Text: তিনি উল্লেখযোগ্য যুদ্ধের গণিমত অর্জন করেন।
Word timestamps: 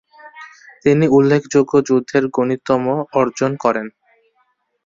তিনি 0.83 1.05
উল্লেখযোগ্য 1.07 1.73
যুদ্ধের 1.87 2.23
গণিমত 2.27 2.69
অর্জন 3.19 3.51
করেন। 3.63 3.87